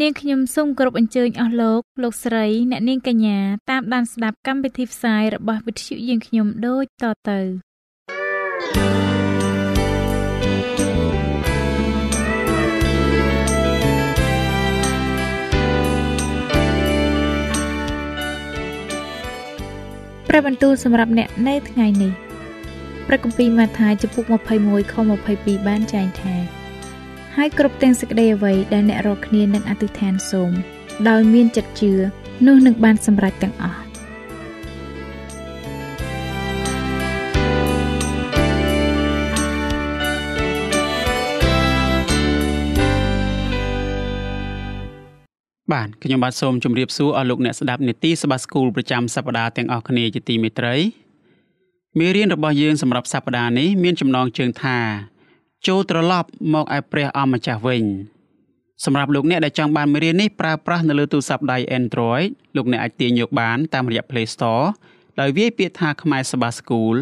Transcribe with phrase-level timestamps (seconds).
[0.00, 3.38] នាងខ្ញុំសូមគោរពអញ្ជើញអស់លោកលោកស្រីអ្នកនាងកញ្ញា
[3.70, 7.40] តាមដានស្ដាប់កម្មវិធីផ្សាយរបស់វិទ្យុយើងខ្ញុំដូចតទៅ
[20.28, 22.12] ព្រះបន្ទូលសម្រាប់អ្នកនៅថ្ងៃនេះ
[23.08, 24.24] ព្រះគម្ពីរម៉ាថាចំពុក
[24.58, 24.94] 21ខ
[25.30, 26.63] 22បានចែងថា
[27.38, 30.52] ហើយគ្រប់ទាំងសេចក្តីអ្វីដែលអ្នករកគ្នានឹងអធិដ្ឋានសូម
[31.08, 31.92] ដោយមានចិត្តជឿ
[32.46, 33.80] នោះនឹងបានសម្រេចទាំងអស់
[45.72, 50.76] បាទខ្ញុំបាទសូមជម្រាបសួរអស់លោកអ្នកស្ដាប់នេតិសបាស្គូលប្រចាំសប្ដាហ៍ទាំងអស់គ្នាជាទីមេត្រី
[51.98, 54.78] មេរៀនរបស់យើងសម្រាប់សប្ដាហ៍នេះមានចំណងជើងថា
[55.66, 57.84] ចូលត្រឡប់មកឯព្រះអម្ចាស់វិញ
[58.84, 62.26] សម្រាប់លោកអ្នកដែលចង់បានមេរៀននេះប្រើប្រាស់នៅលើទូរស័ព្ទដៃ Android
[62.56, 64.66] លោកអ្នកអាចទាញយកបានតាមរយៈ Play Store
[65.20, 66.96] ដោយវាយពាក្យថាខ្មែរសបាស្គូល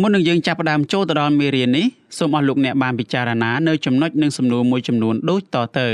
[0.00, 1.86] មុននឹងយើងចាប់ផ្ដើមចូលទៅដល់មេរៀននេះ
[2.18, 5.90] សូមអស់លោកអ្នកបានពិចារណានៅចំណុចនិងសំណួរមួយចំនួនដូចតទៅ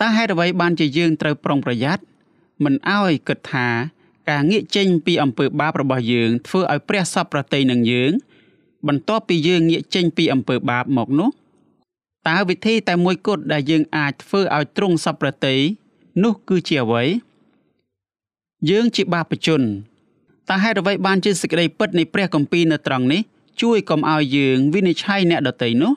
[0.00, 2.02] តើហេតុអ្វីបានជាយើងត្រូវប្រុងប្រយ័ត្ន
[2.64, 3.68] មិនអោយគិតថា
[4.30, 8.12] ការងាកចេញពីអំពើបាបរបស់យើងធ្វើឲ្យព្រះសពប្រតិនឹងយើង
[8.88, 11.30] បន្ទាប់ពីយើងងាកចេញពីអំពើបាបមកនោះ
[12.28, 15.56] តើវិធីតែមួយគត់ដែលយើងអាចធ្វើឲ្យទ្រង់សពប្រតិ
[16.24, 17.04] នោះគឺជាអ្វី
[18.70, 19.62] យើងជាបាបជន
[20.50, 23.20] តើហេតុអ្វីបានជាសេចក្តីពិតនៃព្រះគម្ពីរនៅត្រង់នេះ
[23.62, 25.92] ជួយកុំឲ្យយើងវិនិច្ឆ័យអ្នកដទៃនោះ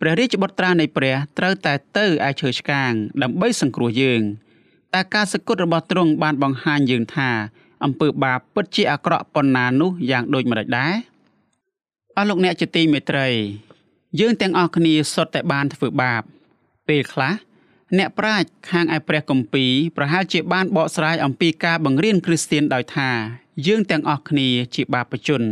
[0.00, 2.92] ព្រះរាជបុត្រានៃព្រះត្រូវតែទៅឯឈើឆ្កាង
[3.22, 4.22] ដើម្បីសង្គ្រោះយើង
[4.94, 7.30] តែការសក្ដិរបស់ទ្រង់បានបង្ហាញយើងថា
[7.84, 11.19] អំពើបាបពិតជាអាក្រក់ប៉ុណ្ណានោះយ៉ាងដូចម្តេចដែរអ
[12.20, 13.28] ស់លោកអ្នកជាទីមេត្រី
[14.20, 16.22] យើងទាំងអស់គ្នាសុទ្ធតែបានធ្វើបាប
[16.88, 17.32] ពេលខ្លះ
[17.98, 23.10] អ្នកប្រាជ្ញខាងឯព្រះគម្ពីរប្រហែលជាបានបកស្រាយអំពីការបង្រៀនគ្រីស្ទានដោយថា
[23.66, 25.42] យើងទាំងអស់គ្នាជាបាបជន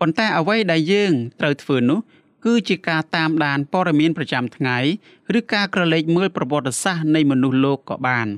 [0.00, 2.00] ប៉ុន្តែអ្វីដែលយើងត្រូវធ្វើនោះ
[2.44, 4.78] គឺជាការតាមដានព័ត៌មានប្រចាំថ្ងៃ
[5.38, 8.28] ឬការក្រឡេកមើលប្រវត្តិសាស្ត្រនៃមនុស្សលោកក៏បាន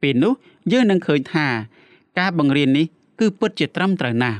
[0.00, 0.32] ពេលនោះ
[0.72, 1.48] យើងនឹងឃើញថា
[2.18, 2.86] ការបង្រៀននេះ
[3.20, 4.38] គឺពិតជាត្រឹមត្រូវណាស់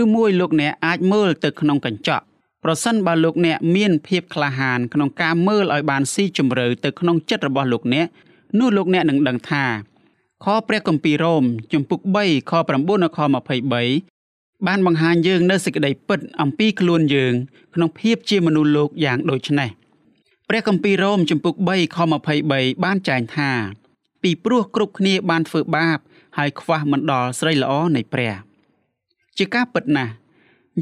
[0.00, 2.24] ឬមួយលោកអ្នកអាចមើលទៅក្នុងកញ្ចក់
[2.64, 8.06] ប្រសិនបើលោកអ្នកមានភាពក្លាហានក្នុងការមើលឲ្យបានស៊ីជម្រៅទៅក្នុងចិត្តរបស់លោកអ្នក
[8.58, 9.64] នោះលោកអ្នកនឹងដឹងថា
[10.44, 13.18] ខព្រះគម្ពីររ៉ូមជំពូក3ខ9ដល់ខ
[13.92, 17.34] 23បានបង្ហាញយើងនៅសេចក្តីពិតអំពីខ្លួនយើង
[17.74, 19.70] ក្នុងភាពជាមនុស្សលោកយ៉ាងដូចនេះ
[20.48, 21.98] ព្រះគម្ពីររ៉ូមជំពូក3ខ
[22.40, 23.50] 23បានចែងថា
[24.22, 25.98] ពីព្រោះគ្រប់គ្នាបានធ្វើបាប
[26.38, 28.34] ហើយខ្វះមិនដល់ស្រីល្អនៃព្រះ
[29.38, 30.12] ជាការពិតណាស់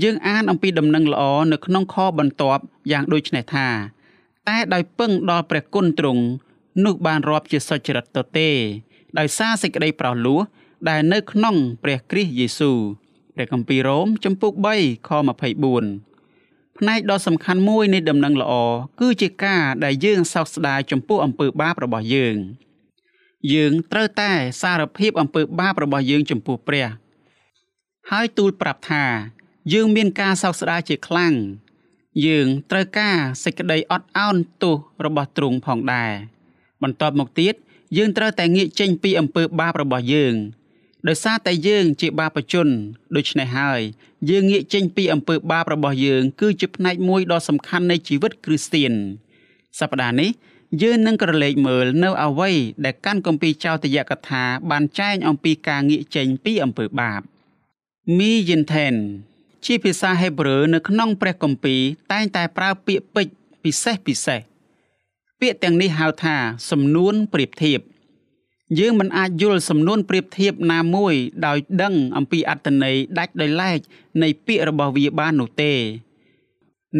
[0.02, 3.68] យើងអានអំពីដំណឹងល្អនៅក្នុងខបន្ទាប់យ៉ាងដូចនេះថា
[4.48, 6.22] តែដោយពឹងដល់ព្រះគុណទ្រង់
[6.84, 8.50] នោះបានរាប់ជាសុចរិតទៅទេ
[9.18, 10.40] ដោយសារសេចក្តីប្រោសលោះ
[10.88, 12.78] ដែលនៅក្នុងព្រះគ្រីស្ទយេស៊ូវ
[13.34, 15.10] ព្រះគម្ពីររ៉ូមចំពុក3ខ
[15.92, 18.52] 24ផ្នែកដ៏សំខាន់មួយនៃដំណឹងល្អ
[19.00, 22.36] គឺជាការដែលយើងសោកស្ដាយចំពោះអំពើបាបរបស់យើង
[23.52, 24.32] យើងត្រូវតែ
[24.62, 26.86] សារភាពអំពើបាបរបស់យើងចំពោះព្រះ
[28.10, 29.04] ហើយទូលប្រាប់ថា
[29.72, 31.34] យើងមានការសោកស្ដាយជាខ្លាំង
[32.26, 36.12] យើងត្រូវការសេចក្តីអត់ឱនទោសរបស់ទ្រង់ផងដែរ
[36.82, 37.54] បន្ទាប់មកទៀត
[37.96, 40.34] យើងត្រូវតែងាកចេញពីអំពើបាបរបស់យើង
[41.08, 42.68] ដោយសារតែយើងជាបាបជន
[43.16, 43.80] ដូច្នេះហើយ
[44.30, 48.92] យើងងាកចេញពីអំពើបាបរបស់យើង គឺជាផ្នែកមួយដ៏សំខាន់នៃជីវិតគ្រីស្ទៀន
[49.80, 50.30] សប្តាហ៍នេះ
[50.82, 52.50] យើងនឹងក្រឡេកមើលនៅអ្វី
[52.84, 57.22] ដែលកាន់គម្ពីរចោទយកថាបានចែងអំពីការងាកចេញពីអំពើបាប
[58.18, 58.94] មីយិនថេន
[59.64, 61.80] ជាភាសាហេប្រឺនៅក្នុងព្រះគម្ពីរ
[62.12, 64.40] តែងតែប្រើពាក្យពេចន៍ពិសេសពិសេស
[65.40, 66.36] ពាក្យទាំងនេះហៅថា
[66.70, 67.80] សំនួនប្រៀបធៀប
[68.78, 71.14] យើងមិនអាចយល់សំនួនប្រៀបធៀបណាមួយ
[71.46, 73.78] ដោយដឹងអំពីអត្តន័យដាច់ដោយឡែក
[74.22, 75.72] នៃពាក្យរបស់វាបាននោះទេ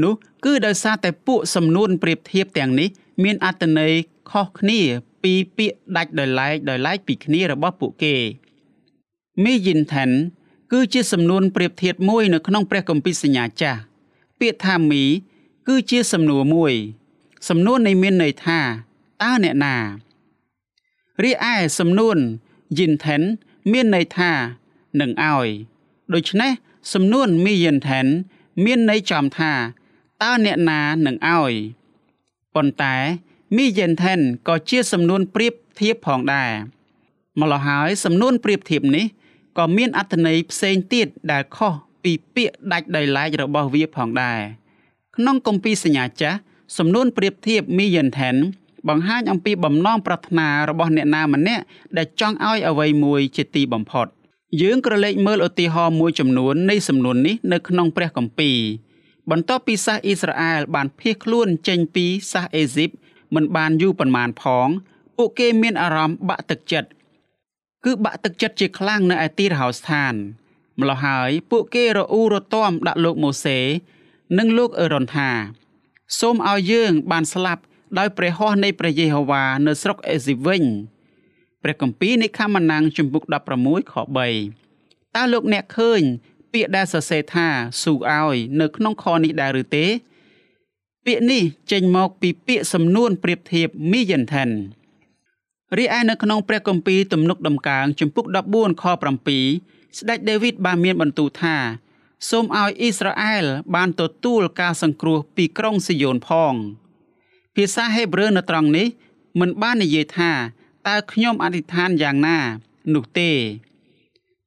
[0.02, 0.14] នោះ
[0.44, 2.88] គឺដោយសារតែពួកសំនួនប្រៀបធៀបទាំងនេះ
[3.22, 3.92] មានអត្តន័យ
[4.30, 4.80] ខុសគ្នា
[5.22, 8.14] ពីពាក្យដាច់ដោយឡែកដោយឡែកពីគ្នារបស់ពួកគេ
[9.44, 10.10] មីយិនថេន
[10.72, 13.80] គឺជាសំនួនប្រៀបធៀបមួយនៅក្នុងព្រះគម្ពីរសញ្ញាចាស់
[14.40, 15.02] ពាក្យថាមី
[15.68, 16.74] គឺជាសំណួរមួយ
[17.48, 18.58] សំណួរនៃមានន័យថា
[19.22, 19.76] តើអ្នកណា
[21.22, 22.18] រីឯសំនួន
[22.78, 23.22] Yinten
[23.72, 24.30] មានន័យថា
[25.00, 25.48] នឹងឲ្យ
[26.14, 26.52] ដូច្នេះ
[26.92, 28.06] សំនួន Mienten
[28.64, 29.52] មានន័យចំថា
[30.22, 31.52] តើអ្នកណានឹងឲ្យ
[32.54, 32.96] ប៉ុន្តែ
[33.56, 36.50] Mienten ក៏ជាសំនួនប្រៀបធៀបផងដែរ
[37.40, 39.06] ម្ល៉េះហើយសំនួនប្រៀបធៀបនេះ
[39.58, 41.72] ក៏មានអត្ថន័យផ្សេងទៀតដែលខុស
[42.02, 44.40] ពីពាក្យដាច់ដោយឡែករបស់វាផងដែរ
[45.16, 46.38] ក្នុងគម្ពីរសញ្ញាចាស់
[46.78, 48.36] សំនួនប្រៀបធៀប Mienten
[48.88, 51.64] បង្ហាញអំពីបំណងប្រាថ្នារបស់អ្នកណាម្នាក់
[51.96, 54.06] ដែលចង់ឲ្យអ្វីមួយជាទីបំផុត
[54.62, 58.58] យើងក្រឡេកមើលឧទាហរណ៍មួយចំនួននៃសំនួននេះនៅក្នុងព្រះគម្ពីរ
[59.30, 62.90] បន្ទាប់ពីសាសអ៊ីស្រាអែលបានភៀសខ្លួនចេញពីសាសអេស៊ីប
[63.34, 64.68] មិនបានយូរប៉ុន្មានផង
[65.16, 66.88] ពួកគេមានអារម្មណ៍បាក់ទឹកចិត្ត
[67.84, 70.14] គឺបាក់ទឹកចិត្តជាខ្លាំងនៅឯទីរហោស្ថាន
[70.80, 73.58] ម្ល៉េះហើយពួកគេរអ៊ូរទាំដាក់លោកម៉ូសេ
[74.38, 75.30] និងលោកអេរ៉ុនថា
[76.18, 77.62] សូមឲ្យយើងបានស្លាប់
[77.98, 80.64] ដោយព្រះហស្ថនៃព្រះយេហូវ៉ានៅស្រុកអេស៊ីវិញ
[81.62, 83.24] ព្រះគម្ពីរនៃខមណាំងជំពូក
[83.58, 83.94] 16ខ
[84.56, 86.02] 3តើលោកអ្នកឃើញ
[86.52, 87.48] ពាក្យដែលសរសេរថា
[87.82, 89.86] ស៊ូឲ្យនៅក្នុងខនេះដែរឬទេ
[91.06, 91.42] ពាក្យនេះ
[91.72, 94.50] ចេញមកពីពាក្យសំនួនប្រៀបធៀប Miyanten
[95.78, 98.84] រីឯនៅក្នុងព្រះគម្ពីរទំនុកដំកើងជំពូក14ខ
[99.40, 101.56] 7ស្ដេចដាវីតបានមានបន្ទូលថា
[102.30, 106.54] សូមឲ្យអ៊ីស្រាអែលបានទទួលការសង្គ្រោះពីក្រុងស៊ីយ៉ូនផង
[107.54, 108.86] ភាសាហេប្រឺនៅត្រង់នេះ
[109.40, 110.30] មិនបាននិយាយថា
[110.88, 112.38] តើខ្ញុំអធិដ្ឋានយ៉ាងណា
[112.94, 113.30] នោះទេ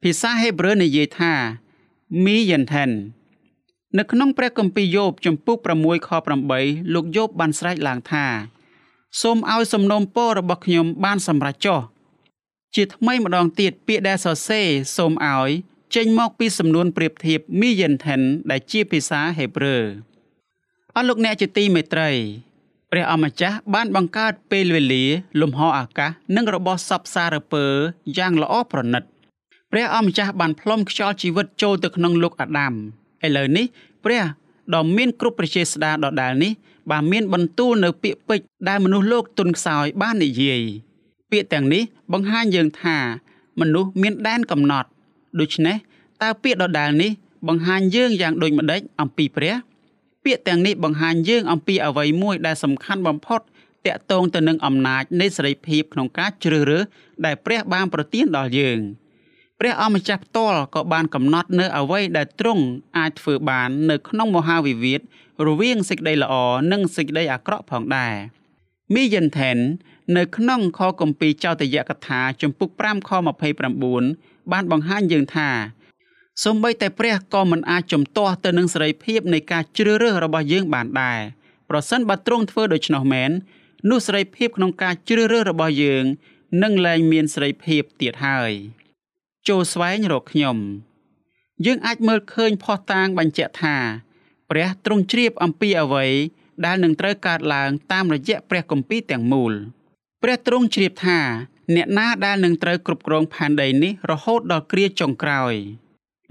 [0.02, 1.34] ភាសាហេប្រឺនិយាយថា
[2.24, 2.92] mi yanten
[3.98, 6.10] នៅក្នុងព្រះគម្ពីរយោបចំពុក6ខ
[6.52, 8.26] 8លោកយោបបានស្រែកឡើងថា
[9.22, 11.80] សូមឲ្យសំណូមពររបស់ខ្ញុំបានសម្រេចចុះ
[12.76, 14.68] ជាថ្មីម្ដងទៀតពាក្យដែលសរសេរ
[14.98, 15.50] សូមឲ្យ
[15.96, 18.22] ចេញមកពីសំនួនប្រៀបធៀប mi yanten
[18.52, 19.78] ដែលជាភាសាហេប្រឺ
[20.96, 22.10] អស់លោកអ្នកជាទីមេត្រី
[22.92, 25.06] ព្រះអម្ចាស់បានបង្កើតពេលវេលា
[25.42, 27.66] លំហអាកាសនិងរបស់សពសារពើ
[28.18, 29.04] យ៉ាងល្អប្រណិត
[29.72, 32.74] ព្រះអម្ចាស់បានផ្លុំខ្យល់ជីវិតចូលទៅក្នុងលោកអាដាម
[33.26, 33.66] ឥឡូវនេះ
[34.06, 34.24] ព្រះ
[34.74, 36.52] ដ៏មានគ្រប់ប្រជាស្ដាដដែលនេះ
[36.92, 40.62] បានមានបន្ទូលនៅពាក្យពេចន៍ដែលមនុស្សលោកទុនខ្សោយបាននិយាយ
[41.32, 41.84] ពាក្យទាំងនេះ
[42.14, 42.98] បង្ហាញយើងថា
[43.60, 44.90] មនុស្សមានដែនកំណត់
[45.40, 45.76] ដូច្នេះ
[46.22, 47.12] តើពាក្យដដែលនេះ
[47.48, 49.56] បង្ហាញយើងយ៉ាងដូចម្ដេចអំពីព្រះ
[50.24, 53.42] ពាក្យទាំងនេះបង្ហាញយើងអំពីអ្វីមួយដែលសំខាន់បំផុត
[53.86, 56.84] តាក់ទងទៅនឹងអំណាចនៃសេរីភាពក្នុងការជ្រើសរើស
[57.26, 58.80] ដែលព្រះបានប្រទានដល់យើង
[59.60, 62.64] ព្រះអម្ចាស់ផ្ទាល់ក៏បានកំណត់នៅអ្វីដែលទ្រង់
[62.98, 65.02] អាចធ្វើបាននៅក្នុងមហាវិវាទ
[65.48, 66.34] រវាងសេចក្តីល្អ
[66.72, 68.16] និងសេចក្តីអាក្រក់ផងដែរ
[68.94, 69.58] មីយិនថេន
[70.18, 73.12] នៅក្នុងខគម្ពីរចោទយកថាជំពូក5ខ
[73.82, 75.50] 29បានបង្ហាញយើងថា
[76.44, 81.20] សូម្បីតែព្រះក៏មិនអាចជំទាស់ទៅនឹងសេរីភាពនៃការជ្រើសរើសរបស់យើងបានដែរ
[81.70, 83.32] ប្រសិនបើទ្រង់ធ្វើដូច្នោះមែន
[83.90, 86.04] នោះសេរីភាពក្នុងការជ្រើសរើសរបស់យើង
[86.64, 88.52] នឹងលែងមានសេរីភាពទៀតហើយ
[89.48, 90.58] ចូលស្វែងរកខ្ញុំ
[91.66, 93.78] យើងអាចមើលឃើញផុសតាងបញ្ជាក់ថា
[94.50, 96.06] ព្រះទ្រង់ជ្រាបអំពីអ្វី
[96.66, 99.54] ដែលនឹងត្រូវកើតឡើងតាមរយៈព្រះគម្ពីរទាំងមូល
[100.24, 101.20] ព្រះទ្រង់ជ្រាបថា
[101.76, 105.54] អ្នកណាដែលនឹងត្រូវគ្រប់គ្រងផែនដីនេះរហូតដល់គ្រាចុងក្រោយ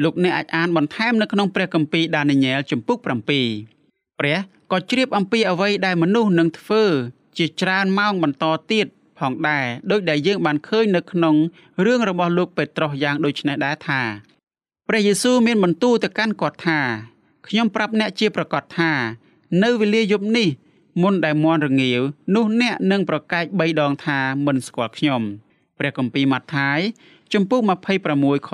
[0.02, 4.38] លោកអ្នកអាចអានបន្ថែមនៅក្នុងព្រះគម្ពីរដានីយ៉ែលជំពូក7ព្រះ
[4.72, 6.84] ក៏ជ្រាបអំពីអ្វីដែលមនុស្សនឹងធ្វើ
[7.38, 8.86] ជាច្រើនម៉ោងបន្តទៀត
[9.18, 11.34] ផងដែរដោយដែលយើងបានឃើញនៅក្នុង
[11.84, 14.00] រឿងរបស់លោកពេត្រុសយ៉ាងដូចនេះដែរថា
[14.88, 16.80] ព្រះយេស៊ូវមានបន្ទូលទៅកាន់គាត់ថា
[17.46, 18.92] ខ្ញុំប្រាប់អ្នកជាប្រកាសថា
[19.62, 20.48] នៅវេលាយប់នេះ
[21.02, 22.00] មុនដែលមន់រងាវ
[22.34, 25.22] នោះអ្នកនឹងប្រកែក3ដងថាមិនស្គាល់ខ្ញុំ
[25.78, 26.78] ព្រះគម្ពីរម៉ាថាយ
[27.32, 27.60] ជំពូក
[28.04, 28.50] 26ខ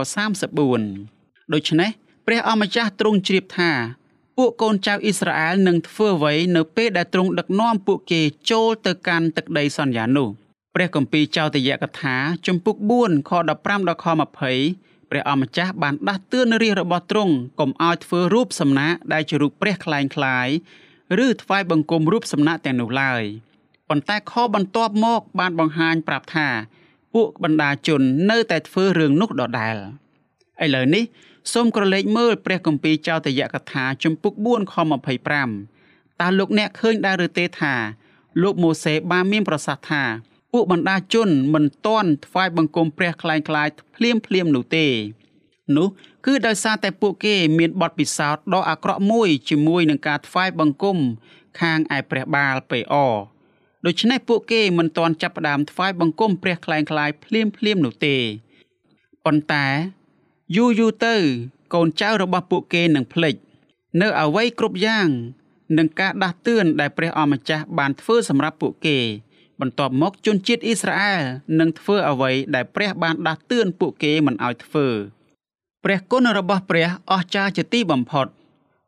[0.75, 1.91] 34ដូច្នេះ
[2.27, 3.71] ព្រះអម្ចាស់ទ្រង់ជ្រាបថា
[4.37, 10.29] ពួកកូនចៅអ៊ីស្រាអែលនឹងធ្វើអ្វីនៅពេលដែលទ្រង់ដឹកនាំពួកគេចូលទៅកាន់ទឹកដីសន្យានោះ
[10.75, 14.07] ព្រះគម្ពីរចោទយកថាជំពូក4ខ15ដល់ខ
[14.59, 20.49] 20ព្រះអម្ចាស់បានដាស់តឿនរាជរបស់ទ្រង់កុំឲ្យធ្វើរូបសំណាកដែលជារូបព្រះខ្លែងខ្លាយ
[21.27, 23.23] ឬថ្វាយបង្គំរូបសំណាកទាំងនោះឡើយ
[23.89, 26.49] ប៉ុន្តែខបន្ទាប់មកបានបង្ហាញប្រាប់ថា
[27.15, 29.77] ពួកបណ្ដាជននៅតែធ្វើរឿងនោះដដែល
[30.65, 31.05] ឥឡូវនេះ
[31.53, 34.75] សូមក្រឡេកមើលព្រះគម្ពីរចោទយកថាជំពូក4ខ
[35.47, 37.75] 25តើលោកអ្នកឃើញដែរឬទេថា
[38.43, 40.03] លោកម៉ូសេបានមានប្រសាសន៍ថា
[40.53, 44.87] ពួកបណ្ដាជនមិនតន់ថ្វាយបង្គំព្រះខ្លែងខ្លាយភ្លាមភ្លាមនោះទេ
[45.77, 45.89] នោះ
[46.27, 50.99] គឺដោយសារតែពួកគេមានបទពិសោធន៍ដ៏អាក្រក់មួយជាមួយនឹងការថ្វាយបង្គំ
[51.61, 52.95] ខាងឯព្រះបាលពេអ
[53.87, 58.17] ដូច្នេះពួកគេមិនតន់ចាប់ផ្ដើមថ្វាយបង្គំព្រះខ្លែងខ្លាយភ្លាមភ្លាមនោះទេ
[59.25, 59.67] ប៉ុន្តែ
[60.57, 61.15] យូរយូរទៅ
[61.75, 63.35] កូនចៅរបស់ពួកគេនឹងភ្លេច
[64.01, 65.09] នៅអ្វីគ្រប់យ៉ាង
[65.79, 68.99] នឹងការដាស់តឿនដែលព្រះអម្ចាស់បានធ្វើសម្រាប់ពួកគេ
[69.61, 71.23] បន្ទាប់មកជនជាតិអ៊ីស្រាអែល
[71.61, 74.87] នឹងធ្វើអ្វីដែលព្រះបានដាស់តឿនពួកគេមិនឲ្យធ្វើ
[75.85, 78.27] ព្រះគុណរបស់ព្រះអស្ចារ្យជាទីបំផុត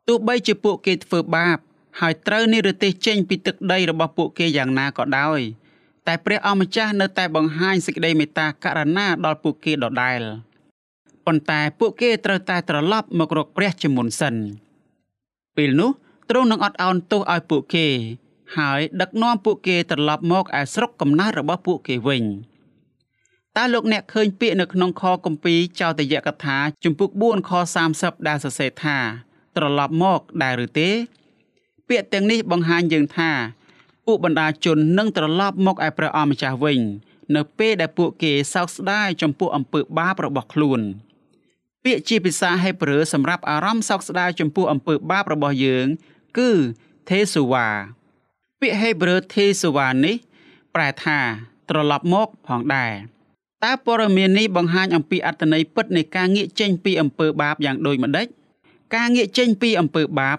[0.07, 1.57] ទោះបីជាពួកគេធ្វើបាប
[1.99, 5.39] ហើយត្រូវនិរទេសចេញពីទឹកដីរបស់ពួកគេយ៉ាងណាក៏ដោយ
[6.07, 10.21] តែព្រះអម្ចាស់នៅតែបង្ហាញសេចក្តីមេត្តាករុណាដល់ពួកគេដដែល
[11.25, 14.35] ប៉ុន្តែពួកគេត្រូវតែត្រឡប់មករកព្រះជាមុនសិន
[15.57, 15.91] ពេលនោះ
[16.29, 17.87] ទ្រង់នឹងអត់ឱនទោសឲ្យពួកគេ
[18.57, 22.23] ហើយដឹកនាំពួកគេត្រឡប់មកឯស្រុកកំណើតរបស់ពួកគេវិញ
[23.57, 27.51] តើលោកអ្នកឃើញពាក្យនៅក្នុងខគម្ពីរចោទយកថាជំពូក4ខ
[27.89, 28.97] 30ដែលសរសេរថា
[29.55, 30.89] ត្រឡប់មកដែរឬទេ
[31.89, 33.31] ពាក្យទាំងនេះបង្ហាញយើងថា
[34.05, 36.79] ពួកបណ្ដាជននឹងត្រឡប់មកឯព្រះអម្ចាស់វិញ
[37.35, 40.81] នៅពេលដែលពួកគេសោកស្ដាយចំពោះអំពើបាបរបស់ខ្លួន
[41.83, 45.87] ពាក្យជាភាសាហេប្រឺសម្រាប់អារម្មណ៍សោកស្ដាយចំពោះអំពើបាបរបស់យើង
[46.37, 46.51] គឺ
[47.09, 47.69] ទេសូវ៉ា
[48.63, 50.15] ពាក្យហេប្រឺទេសូវ៉ានេះ
[50.75, 51.19] ប្រែថា
[51.69, 52.93] ត្រឡប់មកផងដែរ
[53.63, 58.27] តើព័ត៌មាននេះបង្ហាញអំពីអត្តន័យពិតនៃការងាកចេញពីអំពើបាបយ៉ាងដូចម្ដេច
[58.95, 60.37] ការងាកចេញពីអំពើបាប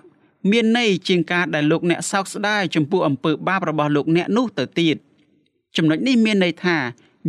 [0.51, 4.97] មានន័យជាងការដែលលោកអ្នកសោកស្ដាយចំពោះអំពើបាបរបស់លោកអ្នកនោះទៅទៀត
[5.77, 6.77] ចំណុចនេះមានន័យថា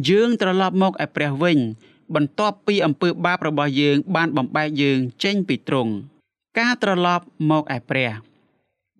[0.09, 1.57] យើងត្រឡប់មកឯព្រះវិញ
[2.15, 5.93] បន្ទាប់ពីអំពើបាបរបស់យើង បានបំបែកយើងចេញពីទ្រង់
[6.59, 8.11] ការត្រឡប់មកឯព្រះ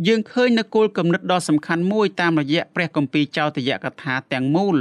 [0.07, 4.77] យើងឃើញនៅគោលគំនិតដ៏សំខាន់មួយតាមរយៈព្រះគម្ពីរចោទយកថាទាំងមូល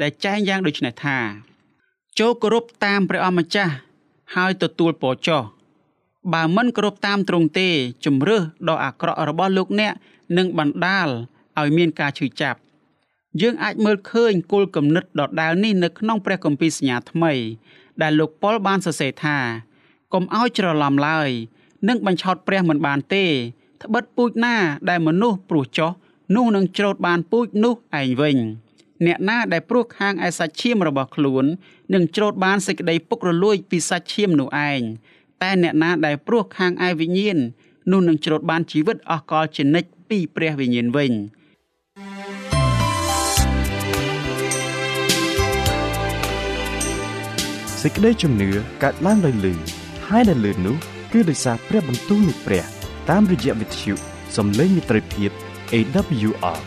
[0.00, 1.18] ដែលចែងយ៉ាងដូចនេះថា
[2.18, 3.72] ចូលគោរពតាមព្រះអម្ចាស់
[4.34, 5.42] ហើយទទួលពរចុះ
[6.32, 7.68] បើមិនគោរពតាមទ្រង់ទេ
[8.04, 9.92] ជំរឿសដ៏អាក្រក់របស់លោកអ្នក
[10.38, 11.08] នឹងបណ្ដាល
[11.58, 12.58] ឲ្យមានការឈឺចាប់
[13.40, 17.32] យើងអាចមើលឃើញគោលគំនិតដដែលនេះនៅក្នុងព្រះគម្ពីរសញ្ញាថ្មី
[18.02, 19.38] ដែលលោកប៉ុលបានសរសេរថា
[20.12, 21.30] កុំឲ្យច្រឡំឡើយ
[21.88, 23.26] នឹងបញ្ឆោតព្រះមិនបានទេ
[23.82, 24.56] ត្បិតពូជណា
[24.88, 25.90] ដែលមនុស្សព្រោះចោះ
[26.36, 28.38] នោះនឹងច្រូតបានពូជនោះឯងវិញ
[29.06, 31.44] អ្នកណាដែលព្រោះខាងឯសាច់ឈាមរបស់ខ្លួន
[31.94, 34.80] នឹងច្រូតបានសេចក្តីពុករលួយពីសាច់ឈាមនោះឯង
[35.42, 37.38] តែអ្នកណាដែលព្រោះខាងឯវិញ្ញាណ
[37.90, 41.12] នោះនឹងច្រូតបានជីវិតអស់កលជានិច្ចពីព្រះវិញ្ញាណវិញ
[47.82, 48.50] សេចក្តីជំនឿ
[48.82, 49.54] កើតឡើងដោយលឺ
[50.08, 50.76] ហើយដែលលឺនោះ
[51.12, 53.93] គឺដោយសារព្រះបន្ទូលនៃព្រះ តាមរយៈវិទ្យុ
[54.37, 55.31] សំឡេងមិត្តភាព
[55.73, 56.59] AWR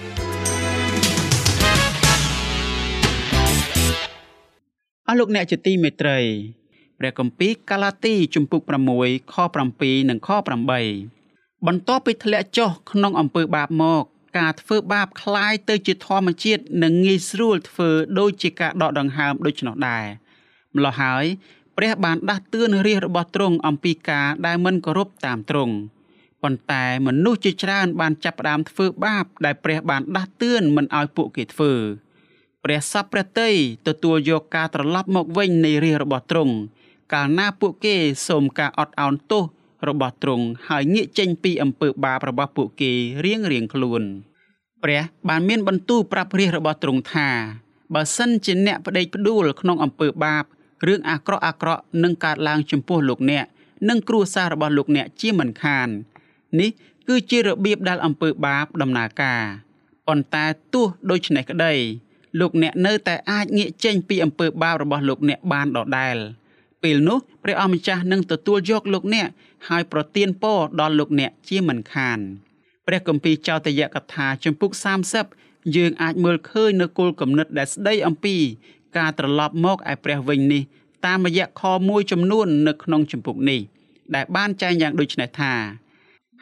[5.06, 6.18] អស់លោកអ្នកជាទីមេត្រី
[6.98, 8.62] ព្រះគម្ពីរកាឡាទីជំពូក
[8.96, 9.34] 6ខ
[9.74, 10.28] 7និងខ
[10.96, 14.04] 8បន្ទាប់ពីធ្លាក់ចុះក្នុងអំពើបាបមក
[14.38, 20.04] ការធ្វើបាបคล้ายទៅជាធម្មជាតិនិងងាយស្រួលធ្វើដូចជាការដកដង្ហើមដូច្នោះដែរ
[20.76, 21.24] ម្ល៉េះហើយ
[21.76, 25.74] ព្រះបានដាស់តឿនរាជរបស់ទ្រង់អំពីការដែលមិនគោរពតាមទ្រង់
[26.43, 31.73] ប៉ុន្តែមនុស្សជាច្រើនបានចាប់ផ្ដើមធ្វើបាប ដែលព្រះបានដាស់តឿនមិនឲ្យពួកគេធ្វើ
[32.63, 33.51] ព្រះសពព្រះតី
[33.87, 36.53] ទទួលយកការត្រឡប់មកវិញនៃរាជរបស់ទ្រង់
[37.13, 37.95] កាលណាពួកគេ
[38.27, 39.43] សូមការអត់ឱនទោស
[39.87, 42.91] របស់ទ្រង់ហើយងាកចេញពីអំពើបាបរបស់ពួកគេ
[43.25, 44.01] រៀងរៀងខ្លួន
[44.83, 47.29] ព្រះបានមានបន្ទូលប្រាប់រាជរបស់ទ្រង់ថា
[47.93, 50.43] បើសិនជាអ្នកប្តេកផ្ដួលក្នុងអំពើបាប
[50.87, 53.45] រឿងអាក្រក់អាក្រក់នឹងកើតឡើងចំពោះលោកអ្នក
[53.89, 55.89] និងគ្រួសាររបស់លោកអ្នកជាមិនខាន
[56.59, 56.69] នេះ
[57.07, 59.41] គឺជារបៀបដែលអំពើបាបដំណើរការ
[60.07, 61.73] ប៉ុន្តែទោះដូច្នេះក្តី
[62.39, 66.17] លោកអ្នកនៅតែអាចងាកចេញពីអំពើបាបរបស់លោកអ្នកបានដដែល
[66.83, 69.27] ពេលនោះព្រះអម្ចាស់នឹងទទួលយកលោកអ្នក
[69.67, 72.19] ហើយប្រទានពរដល់លោកអ្នកជាមិនខាន
[72.87, 74.71] ព្រះគម្ពីរចោទយកថាជំពូក
[75.23, 78.35] 30យើងអាចមើលឃើញនៅគោលគំនិតដែលស្ដីអំពី
[78.97, 80.63] ការត្រឡប់មកឯព្រះវិញនេះ
[81.05, 83.59] តាមរយៈខមួយចំនួននៅក្នុងជំពូកនេះ
[84.15, 85.53] ដែលបានចែងយ៉ាងដូចនេះថា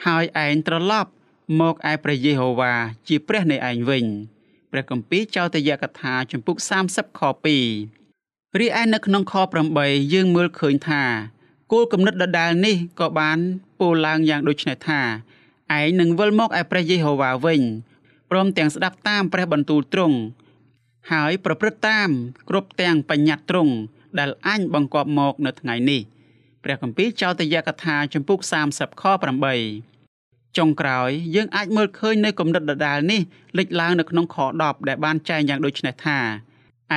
[0.05, 1.11] ហើយឯងត្រឡប់
[1.59, 2.73] មកឯព្រះយេហូវ៉ា
[3.07, 4.05] ជាព្រះនៃឯងវិញ
[4.71, 6.57] ព្រះគម្ពីរចោទយកថាជំពូក
[6.89, 7.21] 30ខ
[7.89, 9.33] 2រីឯនៅក្នុងខ
[9.73, 11.03] 8យើងមើលឃើញថា
[11.71, 13.39] គោលគំនិតដដែលនេះក៏បាន
[13.79, 15.01] ពោលឡើងយ៉ាងដូចនេះថា
[15.77, 17.61] ឯងនឹងវិលមកឯព្រះយេហូវ៉ាវិញ
[18.31, 20.17] ព្រមទាំងស្ដាប់តាមព្រះបន្ទូលទ្រង់
[21.11, 22.09] ហើយប្រព្រឹត្តតាម
[22.49, 23.73] គ្រប់ទាំងបញ្ញត្តិទ្រង់
[24.19, 26.01] ដែលអញបង្គាប់មកនៅថ្ងៃនេះ
[26.63, 28.39] ព្រះគម្ពីរចោទយកថាជំពូក
[28.71, 29.03] 30ខ
[29.49, 29.90] 8
[30.57, 33.21] ចុងក្រោយយើងអាចមើលឃើញនៅគំនិតដដែលនេះ
[33.57, 36.19] លេចឡើងនៅក្នុងខ10ដែលបានចែងយ៉ាងដូចនេះថា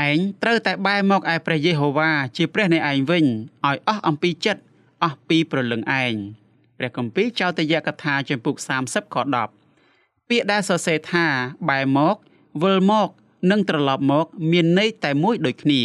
[0.05, 3.25] ឯងត្រូវតែបែរមកឯព្រះយេហូវ៉ាជាព្រះនៃឯងវិញ
[3.67, 4.63] ឲ្យអស់អំពីចិត្ត
[5.03, 6.15] អស់ពីព្រលឹងឯង
[6.79, 8.57] ព្រះគម្ពីរចោទយកថាជំពូក
[8.87, 9.17] 30ខ
[9.73, 11.27] 10ពាក្យដែលសរសេរថា
[11.69, 12.17] បែរមក
[12.63, 13.09] វិលមក
[13.51, 15.83] និងត្រឡប់មកមានន័យតែមួយដូចគ្នា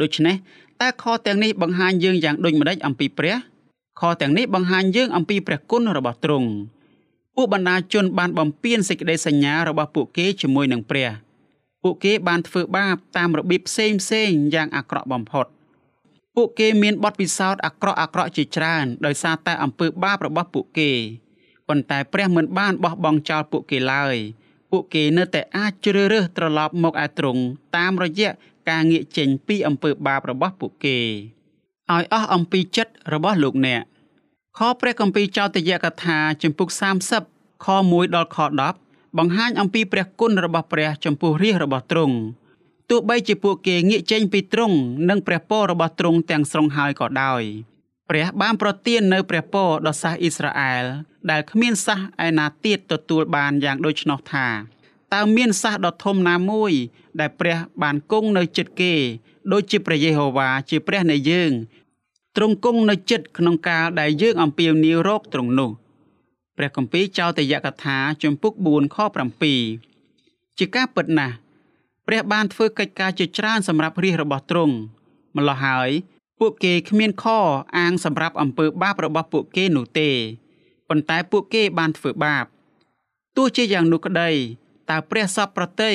[0.00, 0.36] ដូច្នេះ
[0.82, 3.36] តើខទាំងនេះបង្ហាញយើងយ៉ាងដូចម្តេចអំពីព្រះ
[4.00, 6.48] ខទាំងនេះបង្ហាញយើងអំពីព្រះគុណរបស់ទ្រង់
[7.36, 11.08] ពួកបណ្ដាជនបានបំពេញសេចក្តីសញ្ញារបស់ពួកគេជាមួយនឹងព្រះ
[11.82, 15.46] ពួកគេបានធ្វើបាបតាមរបៀបផ្សេងផ្សេងយ៉ាងអាក្រក់បំផុត
[16.36, 20.90] ពួកគេមានបទពិសោធន៍អាក្រក់អាក្រក់ជាច្រើន ដោយសារតែអំពើបាបរបស់ពួកគេ
[21.68, 24.16] ប៉ុន្តែព្រះមិនបានបោះបង់ចោលពួកគេឡើយ
[24.70, 27.42] ពួកគេនៅតែអាចជ្រើសរើសត្រឡប់មកឯទ្រង់
[27.76, 28.30] តាមរយៈ
[28.68, 30.98] ការងាកចេញពីអំពើបាបរបស់ពួកគេ
[31.94, 33.82] ឲ្យអស់អំពីចិត្តរបស់លោកអ្នក
[34.58, 36.68] ខព្រះគម្ពីរចោទយកថាជំពូក
[37.16, 38.38] 30ខ1ដល់ខ
[38.78, 42.16] 10បង្ហាញអំពីព្រះគុណរបស់ព្រះចំពោះរាជរបស់ទ្រង់
[42.90, 44.76] ទោះបីជាពួកគេងាកចេញពីទ្រង់
[45.08, 47.42] និងព្រះពររបស់ទ្រង់ទាំងស្រុងហើយក៏ដោយ
[48.10, 50.84] ព្រះបានប្រទាននៅព្រះពរដល់សាសអ៊ីស្រាអែល
[51.30, 54.46] ដែលគ្មានសាសឯណាទៀតទទួលបានយ៉ាងដូច្នោះថា
[55.14, 56.72] តើមានសាសដ៏ធំណាមួយ
[57.20, 58.94] ដែលព្រះបានគង់នៅចិត្តគេ
[59.52, 61.52] ដូចជាព្រះយេហូវ៉ាជាព្រះនៃយើង
[62.36, 65.70] ទ្រង់គង់នៅចិត្តក្នុងកាលដែលយើងអំពាវនាវរកទ្រង់នោះ
[66.56, 68.96] ព្រះគម្ពីរចោទយកថាជំពូក4ខ
[69.78, 71.34] 7ជាការពិតណាស់
[72.06, 74.74] ព្រះបានធ្វើកិច្ចការជាច្រើនសម្រាប់រាជរបស់ទ្រង់
[75.36, 75.90] ម្ល៉េះហើយ
[76.40, 77.24] ពួកគេគ្មានខ
[77.76, 80.10] អាងសម្រាប់អំពើបាបរបស់ពួកគេនោះទេ
[80.88, 82.44] ប៉ុន្តែពួកគេបានធ្វើបាប
[83.36, 84.30] ទោះជាយ៉ាងនោះក្តី
[84.90, 85.92] តើព្រះសពប្រតិ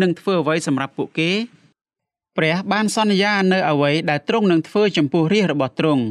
[0.00, 1.30] នឹងធ្វើអ្វីសម្រាប់ពួកគេ
[2.36, 6.04] ព្រះបានសន្យានៅអ្វីដែលទ្រង់នឹងធ្វើចំពោះរាជរបស់ទ្រង់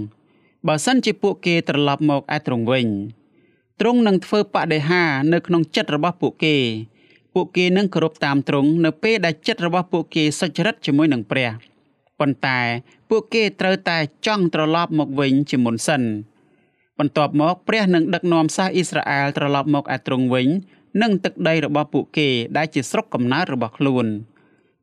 [0.68, 2.88] បើសិនជាពួកគេត្រឡប់មកឯទ្រង់វិញ
[3.80, 5.04] ទ្រង់នឹងធ្វើបដិហា
[5.34, 6.56] នៅក្នុងចិត្តរបស់ពួកគេ
[7.34, 11.50] ពួកគេនឹងគោរពតាមទ្រង់នៅពេលដែលចិត្តរបស់ពួកគេសុចរិតជាមួយនឹងព្រះ
[12.20, 12.60] ប៉ុន្តែ
[13.10, 16.02] ពួកគេត្រូវតែចង់ត្រឡប់មកវិញជាមុនសិន
[17.00, 20.48] បន្ទាប់មកព្រះនឹងដឹកនាំសាសអ៊ីស្រាអែលត្រឡប់មកឯទ្រង់វិញ
[21.02, 24.06] និងទឹកដីរបស់ពួកគេដែលជាស្រុកកំណើតរបស់ខ្លួន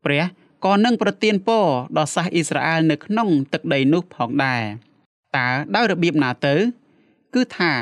[0.04, 0.22] ព្រះ
[0.64, 1.66] ក៏នឹងប្រទានពរ
[1.96, 4.62] ដល់សាសអ៊ីស្រាអែលនៅក្នុងទឹកដីនោះផងដែរ
[5.36, 6.54] តើដោយរបៀបណាទៅ
[7.34, 7.72] គឺថា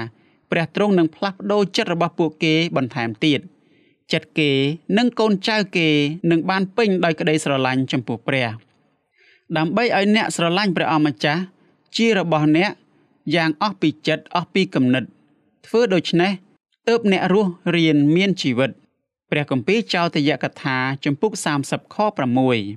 [0.51, 3.41] ព្រះទ្រង់នឹងផ្លាស់ប្ដូរចិត្តរបស់ពួកគេបន្ថែមទៀត
[4.13, 4.51] ចិត្តគេ
[4.99, 5.89] និងកូនចៅគេ
[6.31, 8.49] នឹងបានពេញដោយក្តីស្រឡាញ់ចំពោះព្រះ
[9.57, 11.43] ដើម្បីឲ្យអ្នកស្រឡាញ់ព្រះអម្ចាស់
[11.97, 12.71] ជារបស់អ្នក
[13.35, 15.05] យ៉ាងអស់ពីចិត្តអស់ពីគំនិត
[15.67, 16.31] ធ្វើដូច្នេះ
[16.89, 18.71] ទើបអ្នករស់រៀនមានជីវិត
[19.31, 21.33] ព្រះគម្ពីរចោទយកថាជំពូក
[21.65, 21.97] 30ខ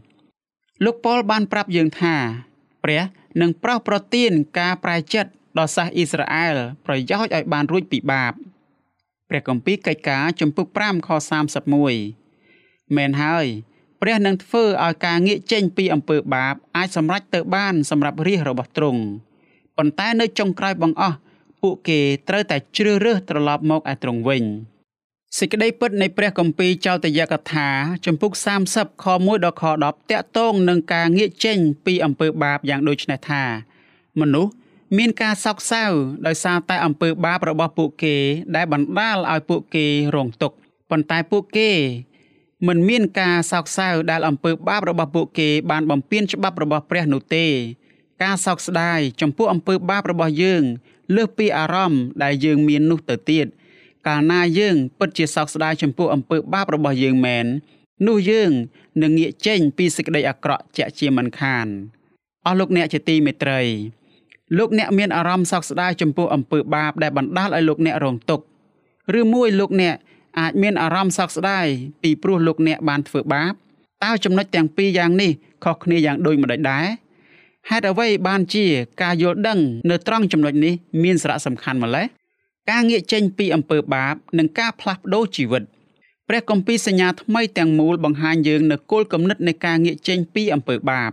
[0.01, 2.15] 6លោកប៉ុលបានប្រាប់យើងថា
[2.83, 3.01] ព្រះ
[3.41, 8.33] នឹងប្រោសប្រទានការប្រែចិត្តដល់សាសអ៊ីស្រាអែលប្រយោជន៍ឲ្យបានរួចពីបាប
[9.29, 11.09] ព្រះគម្ពីរកិច្ចការជំពូក5ខ
[12.21, 13.45] 31មែនហើយ
[14.01, 19.01] ព្រះនឹងធ្វើឲ្យការងាកចេញពីអំពើបាបអាចសម្រេចទៅបានសម្រាប់រាជរបស់ទ្រង់
[19.77, 21.17] ប៉ុន្តែនៅចុងក្រោយបង្អស់
[21.61, 24.43] ពួកគេត្រូវតែជ្រើសរើសត្រឡប់មកឯទ្រង់វិញ
[25.39, 27.67] សេចក្តីពិតនៃព្រះគម្ពីរចោទយកថា
[28.05, 28.31] ចំពុក
[28.67, 33.43] 30ខ1ដល់ខ10តាក់ទងនឹងការងាកចេញពីអំពើបាបយ៉ាងដូចនេះថា
[34.19, 34.51] មនុស្ស
[34.97, 35.83] មានការសោកសៅ
[36.27, 38.15] ដោយសារតែអំពើបាបរបស់ពួកគេ
[38.55, 40.55] ដែលបណ្ដាលឲ្យពួកគេរងទុក្ខ
[40.89, 41.71] ប៉ុន្តែពួកគេ
[42.67, 47.45] មិនមានការសោកសៅដែលអំពើបាបរបស់ពួកគេបានបំពានច្បាប់របស់ព្រះនោះទេ
[48.23, 50.63] ការសោកស្ដាយចំពោះអំពើបាបរបស់យើង
[51.15, 53.47] លើសពីអារម្មណ៍ដែលយើងមាននោះទៅទៀត
[54.07, 57.45] កាលណាយើងពិតជាសោកស្ដាយចំពោះអំពើបាបរបស់យើងមែន
[58.07, 58.51] នោះយើង
[59.01, 61.67] នឹងងាកចេញពីសេចក្តីអាក្រក់ជាក់ជាមិនខាន
[62.45, 63.61] អស់លោកអ្នកជាទីមេត្រី
[64.57, 68.45] លោកអ្នកមានអារម្មណ៍សោកស្ដាយចំពោះអំពើបាបដែលបណ្ដាលឲ្យលោកអ្នករងទុក្ខ
[69.19, 69.95] ឬមួយលោកអ្នក
[70.39, 71.65] អាចមានអារម្មណ៍សោកស្ដាយ
[72.03, 73.53] ពីព្រោះលោកអ្នកបានធ្វើបាប
[74.03, 75.31] តើចំណុចទាំងពីរយ៉ាងនេះ
[75.63, 76.85] ខុសគ្នាយ៉ាងដូចម្តេចដែរ
[77.69, 78.65] ហេតុអ្វីបានជា
[79.01, 82.05] ការយល់ដឹងនៅត្រង់ចំណុចនេះមានសារៈសំខាន់ម្ល៉េះ
[82.69, 85.63] ការងាកចេញពីអំពើបាប និងការផ្លាស់ប្ដូរជីវិត
[86.27, 91.11] ព្រះគម្ពីរសញ្ញាថ្មីទាំងមូលបង្ហាញយើងនៅគោលគំនិតនៃការងាកចេញពីអំពើបាប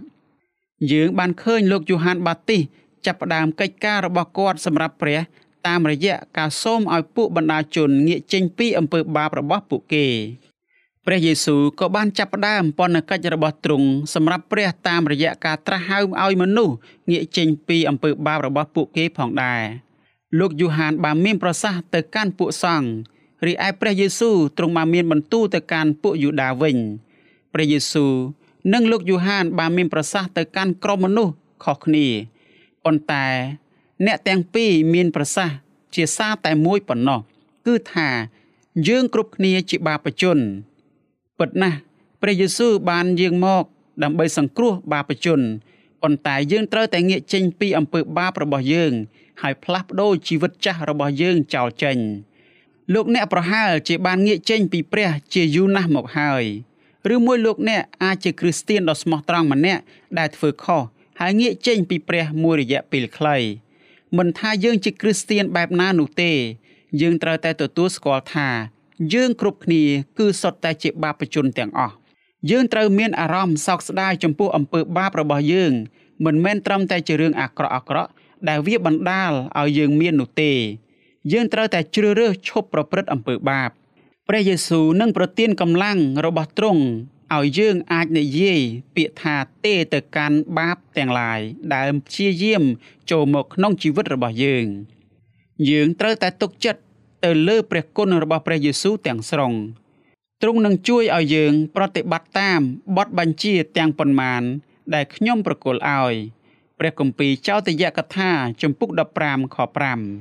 [0.93, 2.61] យើងបានឃើញលោកយូហានបាទីស
[3.07, 5.19] ចាប់ផ្ដើមកិច្ចការរបស់គាត់សម្រាប់ព្រះ
[5.67, 10.07] តាមរយៈការសូមឲ្យពួកបណ្ដាជនងាកចេញពីអំពើបាបរបស់ពួកគេ
[11.07, 16.75] ព្រះយេស៊ូវក៏បានចាប់ផ្ដើមពន្ធកិច្ចរបស់ទ្រង់សម្រាប់ព្រះតាមរយៈការត្រាស់ហៅឲ្យមនុស្ស
[17.11, 19.63] ងាកចេញពីអំពើបាបរបស់ពួកគេផងដែរ
[20.39, 22.89] លោកយូហានបានមានប្រសាសន៍ទៅកាន់ពួកសង្ឃ
[23.47, 26.77] រីឯព្រះយេស៊ូវទ្រង់បានមានបន្ទូលទៅកាន់ពួកយូដាវិញ
[27.53, 28.13] ព្រះយេស៊ូវ
[28.73, 32.07] និងលោកយូហានបានមានប្រសាសន៍ទៅកាន់ក្រុមមនុស្សខុសគ្នា
[32.85, 33.27] ប៉ុន្តែ
[34.07, 35.57] អ្នកទាំងពីរមានប្រសាសន៍
[35.95, 37.21] ជាសារតែមួយប៉ុណ្ណោះ
[37.67, 38.09] គឺថា
[38.89, 40.39] យើងគ្រប់គ្នាជាបាបជន
[41.39, 41.79] ពិតណាស់
[42.23, 43.65] ព្រះយេស៊ូវបានយាងមក
[44.03, 45.41] ដើម្បីសង្គ្រោះបាបជន
[46.03, 48.93] ប៉ុន្តែយើងត្រូវតែងាកចេញពីអំពើបាបរបស់យើង
[49.41, 51.99] ហើយផ្លាស់ប្ដូរជីវិតចាស់របស់យើងចោលចេញ
[52.95, 56.45] លោកអ្នកប្រហែលជាបានងាកចេញពីព្រះជាយូរណាស់មកហើយ
[57.15, 59.83] ឬមួយលោកអ្នកអាចជាគ្រីស្ទៀនដ៏ស្មោះត្រង់ម្នាក់
[60.19, 60.83] ដែលធ្វើខុស
[61.21, 63.37] ហើយងាកចេញពីព្រះមួយរយៈពេលខ្លី
[64.19, 66.33] មិនថាយើងជាគ្រីស្ទៀនបែបណានោះទេ
[67.01, 68.49] យើងត្រូវតែទទួលស្គាល់ថា
[69.15, 69.83] យើងគ្រប់គ្នា
[70.19, 71.95] គឺសុទ្ធតែជាបាបជនទាំងអស់
[72.51, 75.73] យើងត្រូវមានអារម្មណ៍សោកស្ដាយចំពោះអំពើបាបរបស់យើង
[76.25, 78.11] មិនមែនត្រឹមតែជារឿងអាក្រក់អាក្រក់
[78.49, 80.53] ដែលវាបណ្ដាលឲ្យយើងមាននោះទេ
[81.33, 83.71] យើងត្រូវតែជ្រើសរើសឈប់ប្រព្រឹត្តអំពើបាប
[84.29, 86.83] ព្រះយេស៊ូវនឹងប្រទានកម្លាំងរបស់ទ្រង់
[87.37, 88.61] ឲ្យយើងអាចនិយាយ
[88.97, 91.41] ពាក្យថាទេទៅកាន់បាបទាំងឡាយ
[91.75, 92.63] ដែលព្យាយាម
[93.11, 94.67] ចូលមកក្នុងជីវិតរបស់យើង
[95.71, 96.81] យើងត្រូវតែទុកចិត្ត
[97.25, 99.53] ទៅលើព្រះគុណរបស់ព្រះយេស៊ូវទាំងស្រុង
[100.43, 102.61] ទ្រង់នឹងជួយឲ្យយើង ប្រតិបត្តិតាម
[102.97, 104.43] បទបញ្ជាទាំងប៉ុន្មាន
[104.95, 106.15] ដែលខ្ញុំប្រគល់ឲ្យ
[106.81, 108.31] ព្រះគម្ពីរចោទយកថា
[108.63, 108.91] ជំពូក
[109.23, 109.57] 15ខ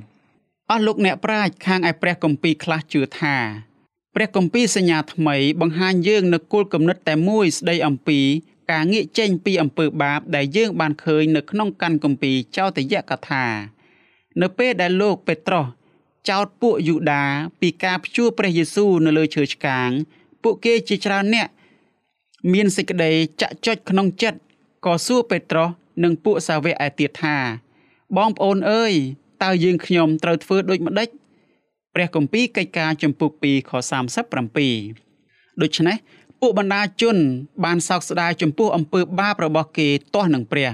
[0.04, 3.36] 5អស់លោកអ្នកប្រាជ្ញខាងឯព្រះគម្ពីរខ្លះជឿថា
[4.14, 8.20] ព្រះគម្ពីរសញ្ញាថ្មីបង្ហាញយើងនូវគោលគំនិតតែមួយស្ដីអំពី
[8.70, 13.44] ការងាកចេញពីអំពើបាបដែលយើងបានឃើញនៅក្នុងកាន់គម្ពីរចោទយកថា
[14.40, 15.66] នៅពេលដែលលោកពេត្រុស
[16.28, 17.24] ចោទពួកយូដា
[17.60, 19.90] ពីការព្យួរព្រះយេស៊ូវនៅលើឈើឆ្កាង
[20.42, 21.48] ពួកគេជាច្រើនអ្នក
[22.52, 24.38] មានសេចក្តីចាក់ចុចក្នុងចិត្ត
[24.84, 25.70] ក៏សួរពេត្រុស
[26.04, 27.36] និងពួកសាវកឯទៀតថា
[28.16, 28.92] បងប្អូនអើយ
[29.42, 31.08] តើយើងខ្ញុំត្រូវធ្វើដូចម្ដេច
[31.94, 33.72] ព្រះគម្ពីរកិច្ចការចំពុក2ខ
[34.50, 35.96] 37ដូច្នេះ
[36.40, 37.16] ពួកបណ្ដាជន
[37.64, 40.70] បានសោកស្ដាយចំពោះអំពើបាបរបស់គេទាស់នឹងព្រះ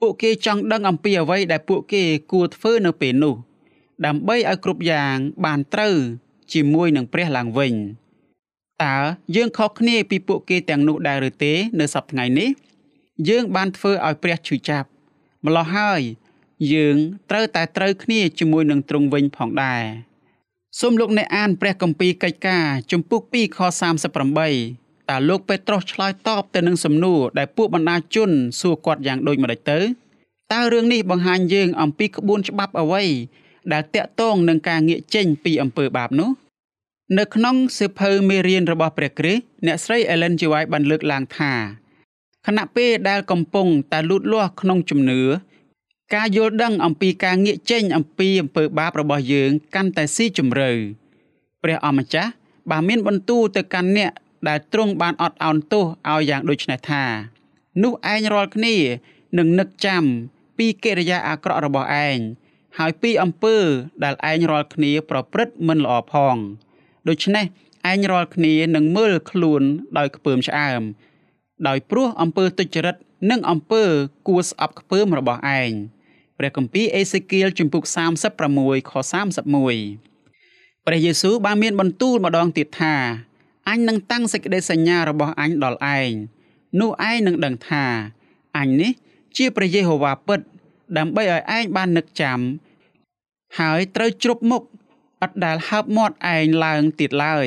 [0.00, 3.34] ពួកគេចង់ដឹងអំពីអ្វីដែលពួកគេគួរធ្វើនៅពេលនោះ
[4.06, 5.96] ដើម្បីឲ្យគ្រប់យ៉ាងបានត្រូវ
[6.52, 7.74] ជាមួយនឹងព្រះឡើងវិញ
[8.84, 8.96] តើ
[9.36, 12.48] យើងខុសគ្នាពីពួកគេទាំងនោះដែរឬទេ នៅសប្តាហ៍ថ្ងៃនេះ
[13.26, 14.88] យើងបានធ្វើឲ្យព្រះឈឺចាប់
[15.46, 16.02] ម្ល៉េះហើយ
[16.72, 16.96] យើង
[17.30, 19.84] ត្រូវតែត្រូវគ្នាជាមួយនឹងទ្រង់វិញផងដែរ
[20.80, 23.58] សូមលោកអ្នកអានព្រះគម្ពីរកិច្ចការជំពូក2ខ
[24.34, 29.78] 38តើលោកពេត្រុសឆ្លើយតបទៅនឹងសំណួរដែលពួកបណ្ដាជនសួរគាត់យ៉ាងដូចម្ដេចទៅ
[30.52, 33.04] តើរឿងនេះបង្ហាញយើងអំពីក្បួនច្បាប់អ្វី
[33.72, 36.30] ដែលតាក់ទងនឹងការងាកចេញពីអំពើបាបនោះ
[37.18, 40.42] នៅក្នុងសៀវភៅមេរៀនរបស់ព្រះគ្រីស្ទអ្នកស្រី Ellen G.
[40.52, 41.52] White បានលើកឡើងថា
[42.50, 45.22] ខណៈពេលដែលកំពុងតែលូតលាស់ក្នុងជំនឿ
[46.14, 50.70] ការយល់ដឹងអំពីការងាកចេញអំពីអំពើបាបរបស់យើងកាន់តែស៊ីជម្រៅ
[51.62, 52.30] ព្រះអម្ចាស់
[52.70, 54.10] បានមានបន្ទូលទៅកាន់អ្នក
[54.48, 57.04] ដែលទ្រង់បានអត់ឱនទោសឲ្យយ៉ាងដូចនេះថា
[57.82, 58.74] នោះឯងរាល់គ្នា
[59.38, 60.02] នឹងនឹកចាំ
[60.58, 62.18] ពីកិរិយាអាក្រក់របស់ឯង
[62.78, 63.56] ហើយពីអំពើ
[64.04, 66.36] ដែលឯងរាល់គ្នាប្រព្រឹត្តមិនល្អផង
[67.08, 67.46] ដូច្នេះ
[67.90, 69.62] ឯងរាល់គ្នានឹងមើលខ្លួន
[69.98, 70.82] ដោយខ្ពើមឆ្អើម
[71.66, 72.96] ដោយព្រោះអំពើទុច្ចរិត
[73.30, 73.84] និងអំពើ
[74.28, 75.70] គួរស្អប់ខ្ពើមរបស់ឯង
[76.38, 77.84] ព្រះគម្ពីរអេសេគៀលជំពូក
[78.36, 78.92] 36ខ
[79.72, 82.94] 31ព្រះយេស៊ូវបានមានបន្ទូលម្ដងទៀតថា
[83.68, 86.10] អញនឹងតាំងសេចក្តីសញ្ញារបស់អញដល់ឯង
[86.80, 87.84] នោះឯងនឹងដឹងថា
[88.56, 88.92] អញនេះ
[89.36, 90.40] ជាព្រះយេហូវ៉ាពិត
[90.98, 92.40] ដើម្បីឲ្យឯងបាននឹកចាំ
[93.58, 94.62] ហើយត្រូវជ្រប់មុខ
[95.22, 97.46] អត់ដែលហើបមាត់ឯងឡើងទៀតឡើយ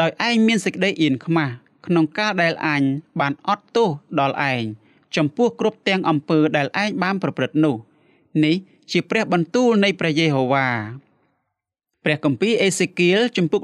[0.00, 1.54] ដោយឯងមានសេចក្តីអៀនខ្មាស់
[1.88, 2.82] ក្នុងការដែលអញ
[3.20, 3.88] បានអត់ទោស
[4.20, 4.62] ដល់ឯង
[5.16, 7.76] ចំពោះគ្រប់ទាំងអំពើដែលឯងបានប្រព្រឹត្តនោះ
[8.44, 8.56] នេះ
[8.90, 10.68] ជាព្រះបន្ទូលនៃព្រះយេហូវ៉ា
[12.04, 13.62] ព្រះគម្ពីរអេសេគៀលជំពូក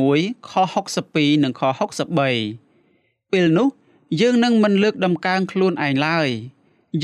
[0.00, 0.52] 16ខ
[0.94, 1.62] 62និងខ
[2.50, 3.68] 63ពេលនោះ
[4.20, 6.28] យើងនឹងមិនលើកដំកើងខ្លួនឯងឡើយ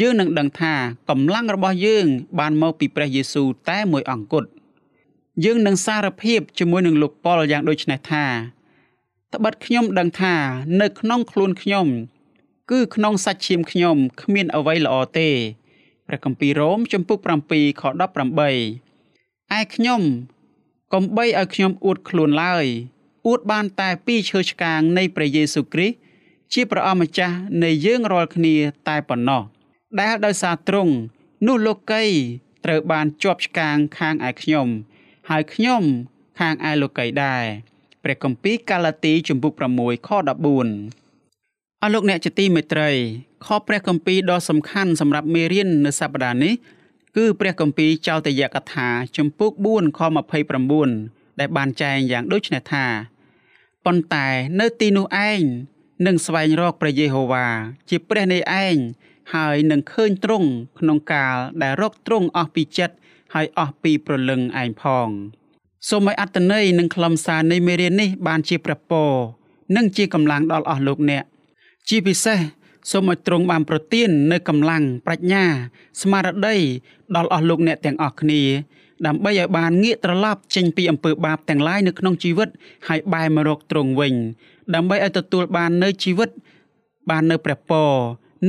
[0.00, 0.74] យើងនឹងដឹងថា
[1.08, 2.06] កម្លាំងរបស់យើង
[2.38, 4.48] បានមកពីព្រះយេស៊ូវតែមួយអង្គគត់
[5.44, 8.24] យើងនឹងសារភាពជាមួយនឹងលោកប៉ុលយ៉ាងដូចនេះថា
[9.34, 10.34] ត្បិតខ្ញុំដឹងថា
[10.80, 11.86] នៅក្នុងខ្លួនខ្ញុំ
[12.70, 15.30] គឺក្នុងសាច់ឈាមខ្ញុំគ្មានអ្វីល្អទេ
[16.06, 17.18] ព្រះគម្ពីររ៉ូមជំពូក
[17.50, 20.02] 7ខ18ឯខ្ញុំ
[20.92, 22.66] កុំបីឲ្យខ្ញុំអួតខ្លួនឡើយ
[23.26, 25.96] អួតបានតែពីឈើឆ្កាងនៃព្រះយេស៊ូវគ្រីស្ទ
[26.52, 28.54] ជាព្រះអម្ចាស់នៃយើងរាល់គ្នា
[28.88, 29.42] តែប៉ុណ្ណោះ
[30.00, 30.94] ដែលដោយសារទ្រង់
[31.46, 32.04] នោះលោកី
[32.64, 34.68] ត្រូវបានជាប់ឆ្កាងខាងឯខ្ញុំ
[35.30, 35.82] ហើយខ្ញុំ
[36.38, 37.44] ខាងឯលោកីដែរ
[38.04, 42.90] ព្រះគម្ពីរកាឡាទីជំពូក6ខ14អស់លោកអ្នកជាទីមេត្រី
[43.46, 46.54] ខព្រះគម្ពីរដ៏សំខាន់សម្រាប់មេរៀននៅសប្តាហ៍នេះ
[47.16, 50.00] គឺព្រះគម្ពីរចោទយកថាជំពូក4ខ
[50.70, 52.86] 29ដែលបានចែងយ៉ាងដូចនេះថា
[53.84, 54.28] ប៉ុន្តែ
[54.60, 55.40] នៅទីនោះឯង
[56.06, 57.46] នឹងស្វែងរកព្រះយេហូវ៉ា
[57.90, 58.76] ជាព្រះនៃឯង
[59.34, 62.96] ហើយនឹងឃើញទ្រង់ក្នុងកាលដែលរកទ្រង់អស់ពីចិត្ត
[63.34, 65.08] ហើយអស់ពីប្រលឹងឯងផង
[65.88, 69.10] សូមឲ្យអត្តន័យនិងខ្លឹមសារនៃមេរៀននេះបានជាព្រះពរ
[69.76, 71.24] និងជាកម្លាំងដល់អស់លោកអ្នក
[71.88, 72.38] ជាពិសេស
[72.90, 75.44] សូមឲ្យទ្រង់បានប្រទាននៅកម្លាំងប្រាជ្ញា
[76.02, 76.56] ស្មារតី
[77.16, 78.42] ដល់អស់លោកអ្នកទាំងអស់គ្នា
[79.06, 82.48] ដើម្បីឲ្យបានងាកត្រឡប់ចេញពីអំពើបាបទាំងឡាយនៅក្នុងជីវិត
[82.88, 84.14] ហើយបែរមករកទ្រង់វិញ
[84.74, 86.30] ដើម្បីឲ្យទទួលបាននៅជីវិត
[87.10, 87.90] បាននៅព្រះពរ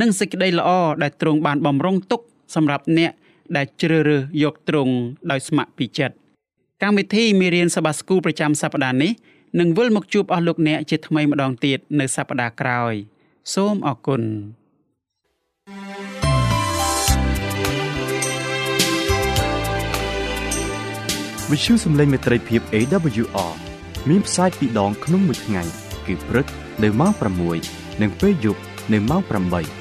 [0.01, 0.69] និងសេចក្តីល្អ
[1.03, 2.21] ដែលទ្រង់បានបំរុងទុក
[2.55, 3.11] សម្រាប់អ្នក
[3.55, 4.93] ដែលជ្រើសរើសយកទ្រង់
[5.31, 6.20] ដោយស្ម័គ្រពីចិត្ត
[6.83, 9.11] កម្មវិធីមេរៀនសបាស្គូប្រចាំសប្តាហ៍នេះ
[9.59, 12.93] នឹងវិលមកជួបអស់លោកអ្នកជាថ្មីម្ដងទៀតនៅសប្ដាហ៍ក្រោយ
[13.53, 14.21] សូមអរគុណ
[21.51, 23.53] វិទ្យុសំឡេងមេត្រីភាព AWR
[24.09, 25.63] មានផ្សាយពីរដងក្នុងមួយថ្ងៃ
[26.05, 26.45] គឺព្រឹក
[26.83, 27.11] នៅម៉ោង
[27.57, 28.61] 6និងពេលយប់
[28.93, 29.80] នៅម៉ោង8